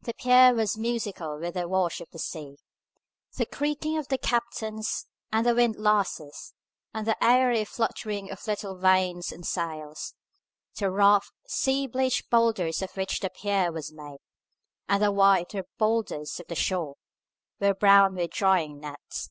The 0.00 0.14
pier 0.14 0.54
was 0.54 0.78
musical 0.78 1.38
with 1.38 1.52
the 1.52 1.68
wash 1.68 2.00
of 2.00 2.08
the 2.10 2.18
sea, 2.18 2.56
the 3.36 3.44
creaking 3.44 3.98
of 3.98 4.08
capstans 4.22 5.04
and 5.30 5.44
windlasses, 5.44 6.54
and 6.94 7.06
the 7.06 7.22
airy 7.22 7.66
fluttering 7.66 8.30
of 8.30 8.46
little 8.46 8.78
vanes 8.78 9.30
and 9.30 9.44
sails. 9.46 10.14
The 10.76 10.90
rough, 10.90 11.30
sea 11.46 11.86
bleached 11.86 12.30
boulders 12.30 12.80
of 12.80 12.96
which 12.96 13.20
the 13.20 13.28
pier 13.28 13.70
was 13.70 13.92
made, 13.92 14.20
and 14.88 15.02
the 15.02 15.12
whiter 15.12 15.64
boulders 15.76 16.40
of 16.40 16.46
the 16.46 16.54
shore, 16.54 16.94
were 17.60 17.74
brown 17.74 18.14
with 18.14 18.30
drying 18.30 18.78
nets. 18.80 19.28